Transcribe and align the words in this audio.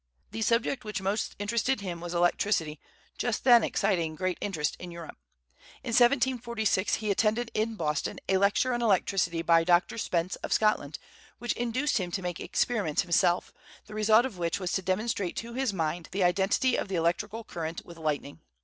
The 0.31 0.41
subject 0.41 0.83
which 0.83 0.99
most 0.99 1.35
interested 1.37 1.81
him 1.81 2.01
was 2.01 2.15
electricity, 2.15 2.79
just 3.19 3.43
then 3.43 3.63
exciting 3.63 4.15
great 4.15 4.39
interest 4.41 4.75
in 4.79 4.89
Europe. 4.89 5.19
In 5.83 5.89
1746 5.93 6.95
he 6.95 7.11
attended 7.11 7.51
in 7.53 7.75
Boston 7.75 8.17
a 8.27 8.37
lecture 8.37 8.73
on 8.73 8.81
electricity 8.81 9.43
by 9.43 9.63
Dr. 9.63 9.99
Spence, 9.99 10.37
of 10.37 10.53
Scotland, 10.53 10.97
which 11.37 11.53
induced 11.53 11.99
him 11.99 12.09
to 12.13 12.23
make 12.23 12.39
experiments 12.39 13.03
himself, 13.03 13.53
the 13.85 13.93
result 13.93 14.25
of 14.25 14.39
which 14.39 14.59
was 14.59 14.71
to 14.71 14.81
demonstrate 14.81 15.35
to 15.35 15.53
his 15.53 15.71
mind 15.71 16.09
the 16.11 16.23
identity 16.23 16.75
of 16.77 16.87
the 16.87 16.95
electrical 16.95 17.43
current 17.43 17.85
with 17.85 17.99
lightning. 17.99 18.39